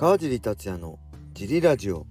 [0.00, 0.98] 川尻達也の
[1.34, 2.06] ジリラジオ。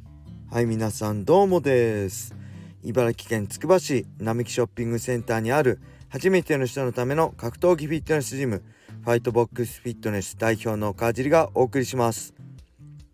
[0.51, 2.35] はい皆さんどうもです。
[2.83, 8.61] 茨城県つくば市並木ショッピングセンターにある初めての人のための格闘技フィットネスジム
[9.03, 12.35] ファイトボックスフィットネス代表の川尻がお送りします。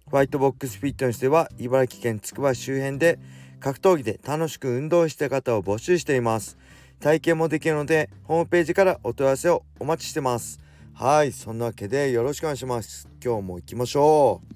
[0.10, 3.18] ファイトボックスフィットネスでは茨城県つくば周辺で
[3.62, 6.58] 格闘技で楽しく運動した方を募集しています。
[7.00, 10.65] 体験もできるのでホームページからお問い合わせをお待ちしてます。
[10.98, 13.10] はいそんなわけでよろしくお願いします。
[13.22, 14.56] 今日も行きましょう。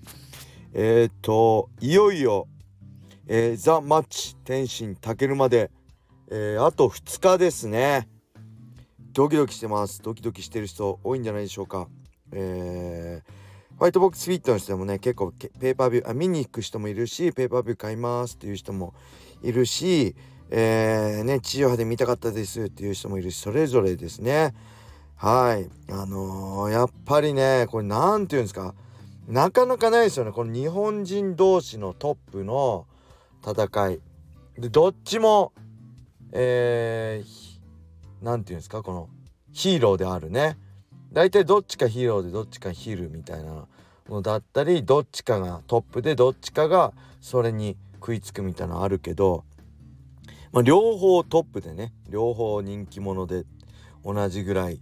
[0.74, 2.48] えー、っといよいよ、
[3.28, 5.70] えー、ザ・マッチ天心たけるまで、
[6.32, 8.08] えー、あと2日ですね。
[9.12, 10.02] ドキドキしてます。
[10.02, 11.90] ドキドキしてる人多いんじゃないでしょうか。
[12.32, 18.94] えー、ホワイトボックスフィットの人でもね結構ペーパービューあ見に行く人もいるしペーパービュー買いますっていう人も
[19.44, 20.16] いるし
[20.52, 24.54] えー、ね地上波で見たかったですっていう人もいるしそれぞれですね。
[25.22, 25.70] はい。
[25.92, 28.74] あのー、やっぱりねこれ何て言うんですか？
[29.28, 30.32] なかなかないですよね。
[30.32, 32.88] この日本人同士のトップの
[33.46, 34.00] 戦い。
[34.58, 35.52] でどっちも
[36.32, 38.82] えー、て言うんですか？
[38.82, 39.10] この
[39.52, 40.58] ヒーローであるね。
[41.12, 43.68] 大体どっちかヒーローでどっちかヒールみたいな
[44.08, 44.22] の。
[44.22, 49.44] だったりどっちかがトップでどっちかがそれに食いつくみたいなのあるけど、
[50.54, 53.44] まあ、両方トップでね両方人気者で
[54.06, 54.80] 同じぐらい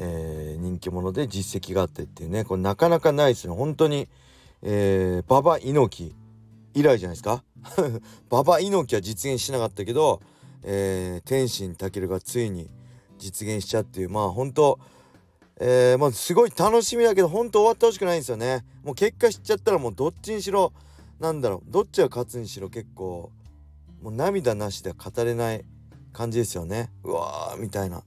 [0.00, 2.44] えー、人気者で実績があってっていうね。
[2.44, 3.54] これなかなかないですね。
[3.54, 4.08] 本当に、
[4.62, 6.14] えー、馬場猪木
[6.74, 7.42] 以来じゃないですか？
[8.30, 10.22] 馬場猪木は実現しなかったけど、
[10.62, 12.70] えー、天心健がついに
[13.18, 14.08] 実現しちゃっていう。
[14.10, 14.78] まあ本当
[15.60, 18.64] えー、まあすごい楽しみだけど本当終わってほしくないんですよね。
[18.84, 20.72] もう結果知っちゃったらもうどっちにしろ
[21.18, 23.32] なんだろうどっちが勝つにしろ結構
[24.00, 25.64] もう涙なしでは語れない
[26.12, 26.92] 感じですよね。
[27.02, 28.04] うわーみたいな。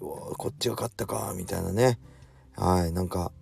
[0.00, 1.98] こっちが勝ったかみたいなね。
[2.56, 3.32] はいなんか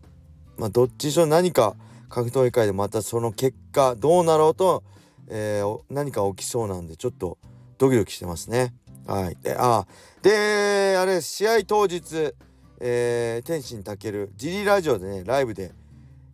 [0.56, 1.76] まあどっちにしろ何か
[2.08, 4.82] 格闘技界でまたその結果どうなろうと、
[5.28, 7.38] えー、何か起きそうなんでちょっと
[7.78, 8.74] ドキドキしてますね。
[9.06, 9.86] はいであ
[10.22, 12.34] であれ試合当日、
[12.80, 15.72] えー、天心たけるジリラジオでねライブで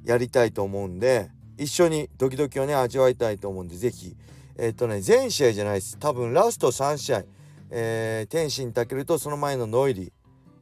[0.05, 4.17] やりたいと思うんで一緒にドキドキをね味わいたいと思うんで是非
[4.59, 5.97] えっ、とね全試合じゃないです。
[5.99, 7.23] 多分ラスト3試合
[7.71, 10.13] えー、天心健とその前のノイリー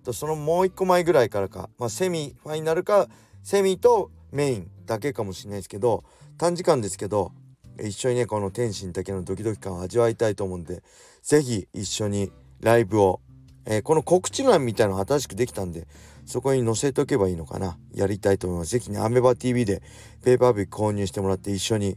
[0.05, 3.09] とそのもう一個前ぐらいからか、まあ、セミファイナルか
[3.43, 6.05] セミとメインだけかもしれないですけど
[6.39, 7.33] 短時間ですけど
[7.81, 10.83] 一緒にねこの天心健のドキドキ感を味わいたいと思うんで
[11.23, 13.21] 是非一緒にライブを、
[13.67, 15.87] えー、この告知欄みたいなの新しくできたんで
[16.27, 17.79] そこに載せておけばいいのかな。
[17.95, 18.71] やりたいと思います。
[18.73, 19.81] 是非ねアメバ TV で
[20.25, 21.97] ペーパービュー購入してもらって一緒に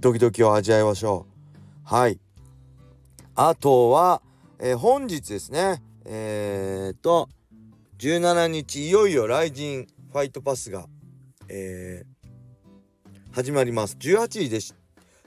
[0.00, 1.80] ドキドキを味わいましょう。
[1.82, 2.20] はい。
[3.34, 4.20] あとは
[4.60, 7.28] えー、本日ですねえー、っと
[7.98, 10.86] 17日いよいよライジンファイトパスが、
[11.48, 13.96] えー、始まります。
[13.98, 14.74] 18時でし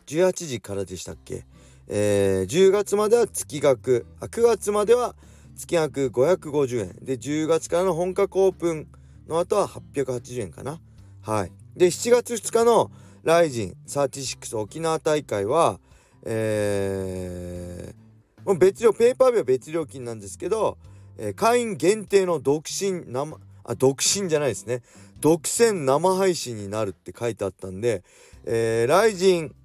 [0.06, 1.46] 18時からでしたっけ？
[1.88, 4.06] えー、10月までは月額。
[4.22, 5.16] あ9月までは
[5.56, 8.88] 月額550円で10月からの本格オープン
[9.28, 10.80] の後は880円かな。
[11.22, 11.52] はい。
[11.76, 12.92] で7月2日の
[13.24, 15.80] ライジン36沖縄大会は
[16.26, 18.07] えー
[18.56, 20.78] 別料ペーパービューは別料金なんですけど、
[21.18, 24.82] えー、会員限定の独身生あ独身じゃないですね。
[25.20, 28.04] 独占生配信になるって書いてあったんで、
[28.46, 29.56] え、ライジン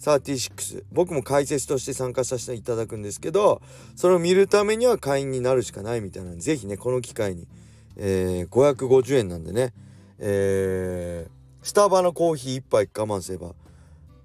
[0.00, 3.60] 36僕も解説として参加させていただくんですけど
[3.96, 7.48] それを見るためには会員になるしかないみたいなんで是非ねこの機会に、
[7.96, 9.72] えー、550円なんでね、
[10.20, 13.54] えー、スタバのコーヒー1杯我慢すれば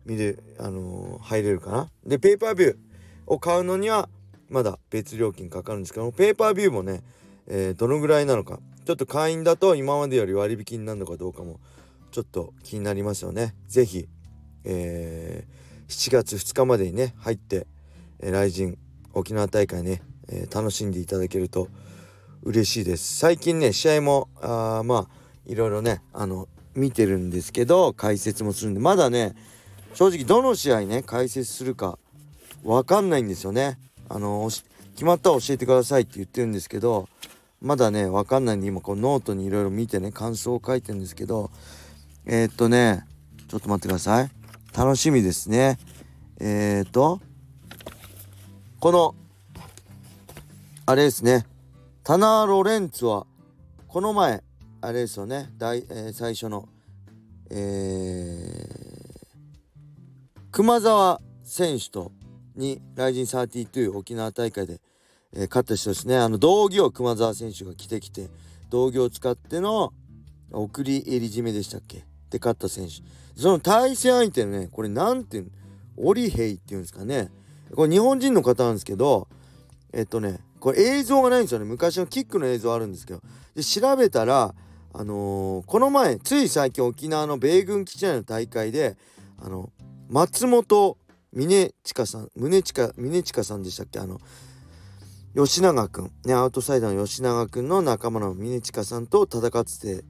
[0.06, 1.90] 見れあのー、入れるかな。
[2.06, 2.93] でペーパービュー。
[3.34, 4.10] を買うのには
[4.50, 7.02] まだ別料金かかるんですけどペーパービューもね、
[7.48, 11.60] えー、どのぐらいなのかちょっと会員だと今までより割引になるのかどうかも
[12.12, 13.56] ちょっと気になりますよね。
[13.68, 14.08] 是非、
[14.66, 17.66] えー、7月2日までにね入って、
[18.20, 18.78] えー、来人
[19.14, 21.70] 沖縄大会ね、えー、楽しんでいただけると
[22.44, 23.18] 嬉しいです。
[23.18, 29.34] 最近ね試合もあまあいろいろねあの見てるんですけど解説もするんでまだね
[29.94, 31.98] 正直どの試合ね解説するか
[32.64, 33.78] 分かんないんですよね。
[34.10, 34.50] あの
[34.96, 37.10] 決まったら教えてくださいって言ってるんですけど
[37.62, 41.50] まだね分かんないんで今こうノートにいろいろ見てね感想を書いてるんですけど
[42.26, 43.06] えー、っとね
[43.48, 44.30] ちょっと待ってください。
[44.76, 45.78] 楽しみですね。
[46.40, 47.22] えー、っと
[48.80, 49.16] この
[50.86, 51.46] あれですね。
[52.04, 53.26] タナー・ロレンツは
[53.88, 54.44] この前
[54.82, 55.50] あれですよね。
[55.58, 56.68] 大、えー、最初の
[57.56, 59.22] えー、
[60.52, 62.12] 熊沢選手と
[62.56, 64.80] にライジン32沖縄大会で、
[65.34, 66.18] えー、勝った人ですね。
[66.18, 68.30] あの道着を熊澤選手が着てきて
[68.70, 69.94] 道着を使っての
[70.52, 72.06] 送り襟締めでしたっけ？
[72.30, 73.02] で勝った選手。
[73.40, 75.50] その対戦相手のねこれ何ていうの？
[75.98, 77.32] オリヘイっていうんですかね。
[77.76, 79.28] これ日本人の方なんですけど
[79.92, 81.66] えっとねこれ映像がないんですよね。
[81.66, 83.22] 昔のキックの映像あるんですけど。
[83.56, 84.56] で調べたら
[84.96, 88.96] あのー、この前つい最近沖縄の米軍基地内の大会で
[89.40, 89.72] あの
[90.10, 90.98] 松本
[91.36, 94.00] 峰近さん宗近峰近さんでしたっけ？
[94.00, 94.20] あの
[95.36, 100.04] 吉永君ねアウトサイダーの吉永君の仲間の峰近さんと戦って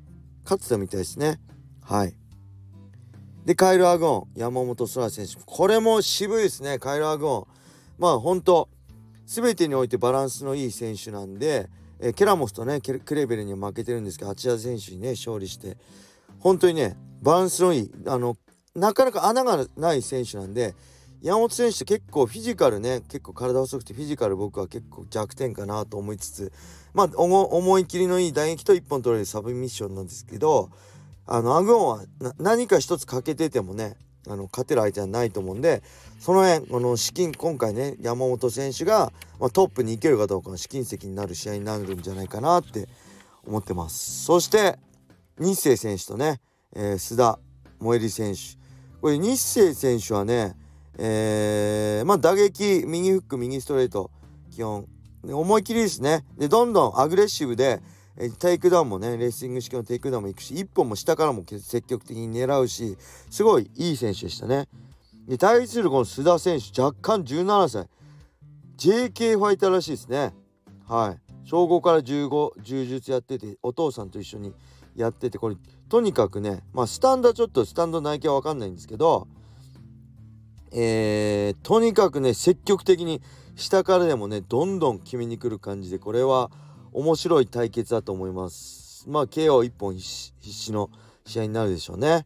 [0.43, 1.39] 勝ってたみたいですね。
[1.81, 2.13] はい。
[3.45, 5.35] でカイル・アゴン山本空選手。
[5.45, 7.53] これも渋いですねカイル・アゴン。
[7.97, 8.69] まあ本当
[9.25, 15.77] 全てにおいてバランスのいい選手なんで、えー、ケラモスとねクレベルには負けてるんですけど八田選手にね勝利して。
[16.39, 18.35] 本当にねバランスのいいあの
[18.75, 20.75] なかなか穴がない選手なんで
[21.23, 26.51] 山本選手って結構フィジカルね結構体細くてフィジカル僕は結構弱点かなと思いつつ
[26.93, 30.69] まあ思い切りのいい打撃と1本取れるサブミッションなんですけど
[31.25, 32.03] あのアグオンは
[32.39, 33.95] 何か一つ欠けててもね
[34.27, 35.81] あの勝てる相手はないと思うんで
[36.19, 42.89] その辺この資金今回ね山本選手が、まあ、トップに行けるかどうかの試金石になる試合になるんじゃないかなって
[43.45, 44.25] 思ってます。
[44.25, 44.77] そして
[45.37, 46.41] 日清選手とね、
[46.75, 47.39] えー、須田
[47.79, 48.61] 萌衣選手。
[49.01, 50.55] これ日清選手はね
[50.97, 54.11] えー、まあ打撃右フック右ストレート
[54.51, 54.87] 基本
[55.23, 57.81] 思い切りですねでどんどんアグレッシブで
[58.17, 62.97] えテイクダウンもねレスリング式のテイクダウンもいくし1本も下からも積極的に狙うし
[63.29, 64.67] すごいいい選手でしたね。
[65.27, 67.87] で対するこの須田選手若干17歳
[68.77, 70.33] JK ファイターらしいですね。
[70.87, 74.53] はい小5から15柔術やっててお父さんと一緒に
[74.95, 75.55] やっててこれ
[75.89, 79.27] とにかくねまあスタンドはちょっとスタンド内径は分かんないんですけど
[80.73, 83.21] えー、とにかくね積極的に
[83.55, 86.49] 下からでもねどんどん決めに来る感じでこれは
[86.91, 89.05] 面白い対決だと思います。
[89.07, 90.89] まあ KO1 本必死の
[91.25, 92.25] 試合になるでしょうね。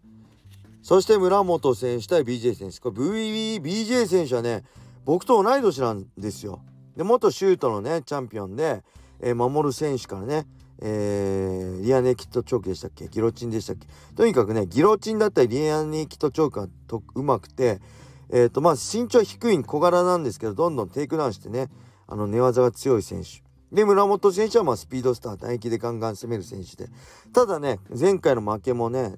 [0.81, 2.79] そして村本選手対 BJ 選手。
[2.79, 4.63] これ VBJ 選手はね
[5.03, 6.61] 僕と同い年なんですよ。
[6.95, 8.83] で元シュートのねチャンピオンで、
[9.19, 10.47] えー、守る選手からね
[10.79, 13.07] えー、リアネイキッドチョークでしたっけ？
[13.07, 13.87] ギロチンでしたっけ？
[14.15, 16.67] とにかくねギロチンだったりリアネイキッドチョークが
[17.15, 17.81] うまくて
[18.29, 21.69] えっ、ー、とまあ身長低い小柄なんですけどどんどんテイクダウンしてね
[22.07, 23.43] あの寝技が強い選手。
[23.71, 26.89] で村本選手はまあスピードスター打撃でガンガン攻める選手で。
[27.33, 29.15] ただね前回の負けもね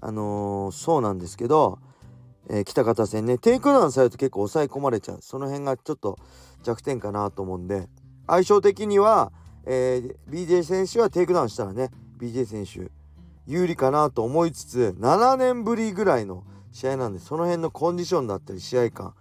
[0.00, 1.78] あのー、そうなんですけど、
[2.50, 5.18] えー、北方戦ねテイクダウンされると結構抑え込まれちゃう。
[5.22, 6.18] その辺がちょっと
[6.62, 7.88] 弱点かなと思うんで。
[8.26, 9.32] 相性的には、
[9.64, 12.90] えー、BJ 選手はテイクダウンしたらね BJ 選手
[13.46, 19.14] 有利かなと思いつつ7年ぶりぐらいの試合なんでその辺のコンディションだったり試合感。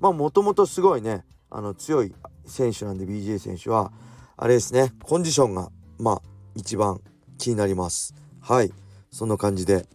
[0.00, 2.14] まあもともとすごいねあの強い
[2.44, 3.92] 選手なんで BJ 選手は
[4.36, 6.22] あれですねコンディションがまあ
[6.54, 7.00] 一番
[7.38, 8.14] 気になります。
[8.40, 8.72] はい。
[9.10, 9.86] そんな感じで、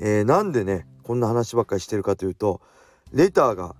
[0.00, 2.60] えー、なんでねこんな話ばっかりしてるかというと
[3.12, 3.76] レターが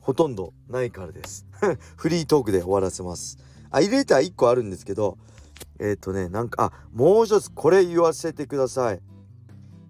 [0.00, 1.46] ほとんどないからです。
[1.96, 3.38] フリートークで終わらせます。
[3.70, 5.18] あレター1個あるんですけど
[5.78, 9.00] えっ、ー、とねなんかあもう一つこれ言わせてください。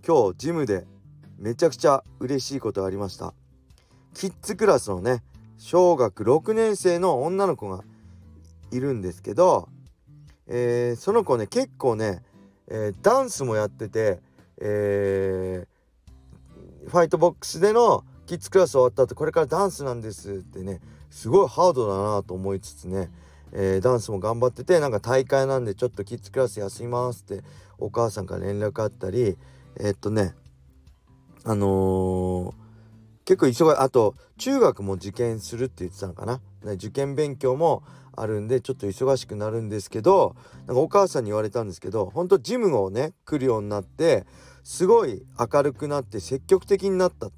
[0.07, 0.87] 今日ジムで
[1.45, 3.35] めちゃくちゃ嬉しいことがありました。
[4.15, 5.23] キッズクラスのね
[5.59, 7.85] 小学6年生の女の子が
[8.71, 9.69] いるんですけど、
[10.47, 12.23] えー、その子ね結構ね、
[12.69, 14.21] えー、ダンスもやってて、
[14.59, 23.11] えー、ファイトボックスでのキッズクラス終わった後これからダンスなんですってねすごいハードだなと思いつつね、
[23.53, 27.45] えー、ダンスも頑張っててなんか大会なんでちょっとキッズクラス休みますって
[27.77, 29.37] お母さんから連絡あったり
[29.77, 30.35] えー、っとね
[31.45, 32.65] あのー
[33.27, 33.77] 結構忙い。
[33.79, 36.41] あと中学も受験するって言ってたのかな？
[36.73, 37.83] 受験勉強も
[38.15, 40.37] あるんでちょっと忙しくなるんですけど
[40.67, 44.27] なんかお母さんに言われたんですけど本当ジムをね来るようになって
[44.63, 47.31] すごい明るくなって積極的になった。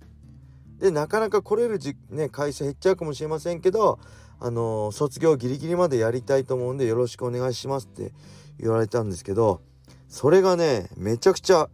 [0.80, 4.00] でなかなか来れるじ、ね、会社減っちゃうかもしれませんけど
[4.40, 8.12] あのー、卒業ギリギリまでやりたいと思うんでよろしくお願いしますって
[8.58, 9.62] 言われたんですけど
[10.08, 11.70] それがねめちゃくちゃ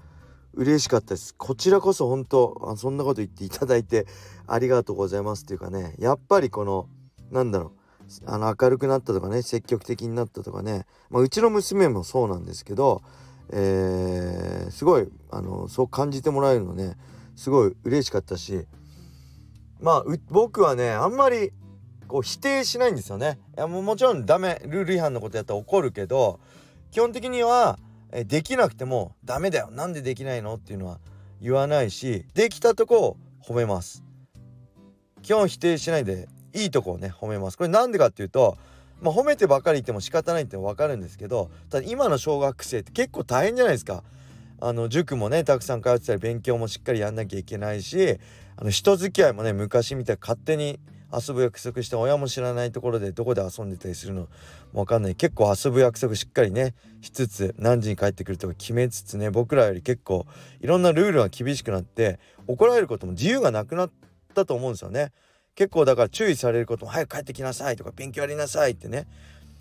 [0.54, 1.34] 嬉しかったです。
[1.34, 4.06] こちらこそ本当あそんなこと言っていただいて
[4.46, 5.94] ありがとうございますっていうかね。
[5.98, 6.88] やっぱりこの
[7.30, 7.82] なんだろう
[8.26, 13.02] あの明るくなったとかね積極的になったとかね、まあ、うちの娘もそうなんですけど、
[13.50, 16.96] えー、すごいあのそう感じてもらえるのね
[17.36, 18.66] すごい嬉しかったし
[19.80, 21.52] まあ僕はねあんまり
[22.06, 23.38] こう否定しないんですよね。
[23.56, 26.40] いやもうもちろんダメルール違反のことやったら怒るけど
[26.90, 27.78] 基本的には
[28.12, 29.70] えできなくてもダメだよ。
[29.70, 31.00] なんでできないのっていうのは
[31.40, 34.04] 言わないしできたとこを褒めます。
[35.22, 37.58] 基本否定しないでいいとこをね褒めます。
[37.58, 38.56] これなんでかっていうと
[39.02, 44.04] まあ、褒めてばかり言っても仕方ないって分かるんですけどただ今の小学生って結構大変じゃないですか。
[44.64, 48.20] あの塾もねたくさん通ってたり勉強もしっかりやんなきゃいけないし
[48.54, 50.78] あの人付き合いもね昔みたいに勝手に
[51.12, 54.22] 遊ぶ約束して親も知らないところでどこで遊んでたりするの？
[54.72, 60.26] も分かんない結構遊ぶ約束しっかりねしつつ何時に帰ってくるとか決めつつね僕らより結構
[60.60, 63.90] いろんなルールが厳しくなって怒られることも自由がなくなっ
[64.34, 65.12] たと思うんですよね。
[65.54, 69.06] 結構だから注意されることも早く帰ってきなさいとか勉強やりなさいってね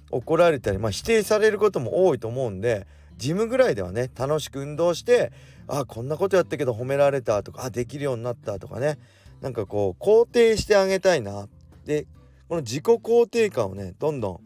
[0.09, 5.33] 怒られたりまあ否定されることも多いと思うんでジムぐらいではね楽しく運動して
[5.67, 8.97] あこんなことやったけど褒められたとかあできるようになったとかね
[9.41, 11.47] なんかこう肯定してあげたいな。
[11.85, 12.05] で
[12.47, 14.41] この自己肯定感をねどんど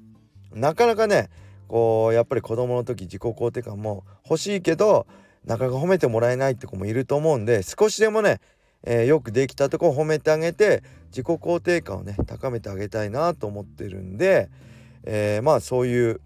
[0.55, 1.29] んなかなかね
[1.67, 5.07] こうやっぱり子供の時自己肯定感も欲しいけど
[5.43, 8.39] なかなか褒めてもらえないって子もいると思うんで少しでもね、
[8.83, 14.49] えー、よくできたとこ褒めてあげて自己肯定感をね高めてあげたいなと思ってるんで、
[15.03, 16.21] えー、まあそういう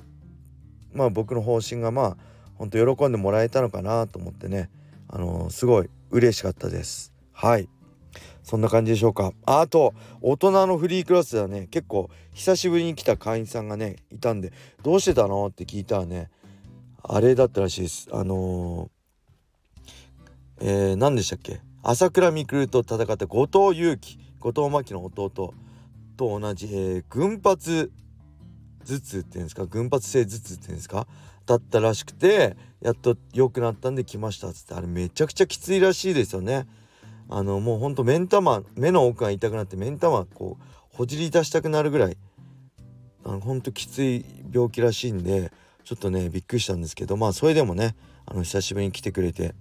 [0.94, 2.18] まあ僕の方針がまあ
[2.56, 4.70] ほんと喜んでもらえたのかなと思ってね
[5.08, 7.14] あのー、すごい嬉しかったです。
[7.32, 7.70] はい。
[8.50, 9.32] そんな感じでしょうか。
[9.46, 14.52] あと大人のフリークラスではね結構久しぶりに来た会員さんがねいたんで
[14.82, 16.32] 「どうしてたの?」って聞いたらね
[17.04, 18.10] あれだったらしいです。
[18.12, 21.62] あのー、えー、何でしたっけ？
[21.84, 25.54] 朝倉未来と戦った後藤祐樹後藤真希の弟と
[26.18, 27.92] 同じ、えー、群発
[28.84, 29.68] 頭痛っていうんですか？
[29.68, 31.06] 群発性頭痛っていうんですか？
[31.46, 36.66] だったらしくてやっと良くなったんで来ましたっつってあれめちゃくちゃきついらしいですよね。
[37.30, 40.64] あのもうほんと目ん玉目の奥が痛くなって目ん玉こう
[40.96, 42.18] ほじり出したくなるぐらい
[43.24, 45.52] あのほんときつい病気らしいんで
[45.84, 47.96] ちょっとねびっくりしたんですけどまあそれでもね
[48.26, 49.54] あの久しぶりに来てくれて、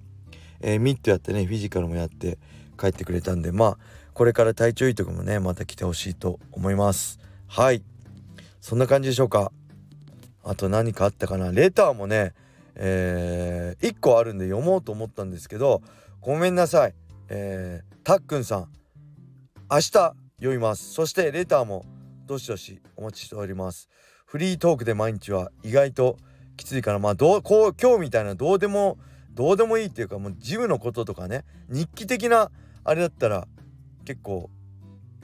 [0.61, 2.39] えー、ミットやってねフィジカルもやって
[2.79, 3.79] 帰ってくれたんでまあ
[4.15, 7.21] これから体調いいとこもねまた来てほしいと思います。
[7.47, 7.83] はい。
[8.61, 9.53] そんな感じでしょうか。
[10.43, 11.53] あと何かあったかな？
[11.53, 12.35] レターもね
[12.75, 15.83] えー、1個あるんで読もうと思ったんですけど
[16.21, 16.95] ごめんなさい。
[17.29, 18.69] えー、たっくんさん
[19.71, 20.15] 明日読
[20.51, 20.93] みます。
[20.93, 21.85] そしてレターも
[22.27, 23.89] どしどしお待ちしております。
[24.25, 26.17] フリートークで毎日は意外と
[26.57, 28.99] きついからまあどうこう今日みたいなどうでも
[29.31, 32.51] どうでもいいっていうかもうジムのこととかね日記的な
[32.85, 33.47] あれだったら
[34.05, 34.51] 結構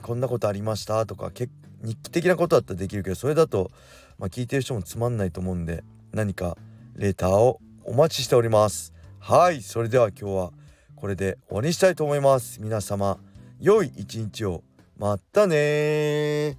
[0.01, 1.49] こんなことありましたとか日
[1.95, 3.71] 記的なことだったらできるけどそれだと、
[4.17, 5.83] まあ、聞いてる人もつまんないと思うんで
[6.13, 6.57] 何か
[6.95, 8.93] レターをお待ちしております。
[9.19, 10.51] はいそれでは今日は
[10.95, 12.61] これで終わりにしたいと思います。
[12.61, 13.17] 皆様
[13.59, 14.63] 良い一日を。
[14.97, 16.57] またね